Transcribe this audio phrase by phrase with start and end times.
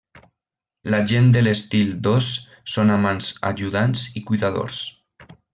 [0.93, 2.31] La gent de l'estil dos
[2.77, 4.85] són amants, ajudants i cuidadors.